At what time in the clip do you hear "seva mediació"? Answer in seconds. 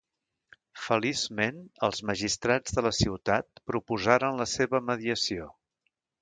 4.55-5.53